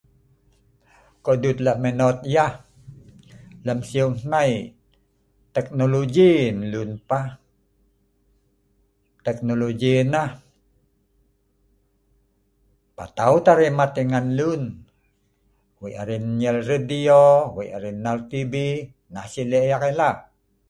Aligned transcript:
Ko'duet 1.25 1.57
la' 1.65 1.79
minot 1.83 2.17
yeh 2.35 2.53
lem 3.65 3.79
sieu 3.89 4.07
hnai, 4.21 4.51
teknoloji 5.55 6.31
nluen 6.59 6.91
pah. 7.09 7.27
Teknoloji 9.25 9.93
nah 10.13 10.31
patau 12.95 13.33
tah 13.43 13.53
arai 13.55 13.71
mat 13.79 13.91
yeh 13.97 14.07
ngan 14.11 14.27
luen. 14.37 14.63
Wei 15.79 15.93
arai 16.01 16.19
nnyel 16.27 16.57
radio, 16.69 17.19
wei 17.55 17.67
arai 17.75 17.93
nnal 17.97 18.19
tv, 18.31 18.53
nah 19.13 19.25
si' 19.31 19.49
le' 19.51 19.67
eek 19.73 19.83
ai 19.87 19.93
lah. 19.99 20.15